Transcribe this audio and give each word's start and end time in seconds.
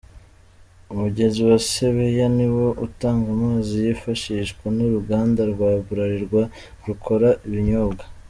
Umugezi 0.93 1.39
wa 1.49 1.57
Sebeya 1.69 2.27
ni 2.37 2.47
wo 2.55 2.67
utanga 2.85 3.27
amazi 3.35 3.73
yifashishwa 3.85 4.65
n’uruganda 4.75 5.41
rwa 5.51 5.69
Bralirwa 5.87 6.41
rukora 6.87 7.29
ibinyobwa. 7.47 8.03